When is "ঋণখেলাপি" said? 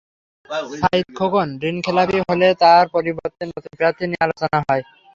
1.63-2.17